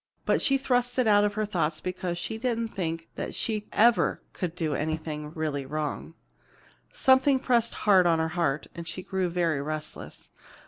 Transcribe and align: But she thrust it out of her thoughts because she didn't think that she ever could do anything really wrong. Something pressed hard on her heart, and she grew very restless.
But 0.25 0.41
she 0.41 0.57
thrust 0.57 0.97
it 0.97 1.05
out 1.05 1.23
of 1.23 1.35
her 1.35 1.45
thoughts 1.45 1.79
because 1.79 2.17
she 2.17 2.39
didn't 2.39 2.69
think 2.69 3.07
that 3.17 3.35
she 3.35 3.67
ever 3.71 4.19
could 4.33 4.55
do 4.55 4.73
anything 4.73 5.31
really 5.35 5.63
wrong. 5.63 6.15
Something 6.91 7.37
pressed 7.37 7.75
hard 7.85 8.07
on 8.07 8.17
her 8.17 8.29
heart, 8.29 8.65
and 8.73 8.87
she 8.87 9.03
grew 9.03 9.29
very 9.29 9.61
restless. 9.61 10.31